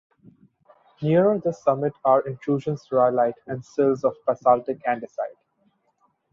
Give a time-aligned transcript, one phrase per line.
[1.03, 5.37] Nearer the summit are intrusions rhyolite and sills of basaltic andesite.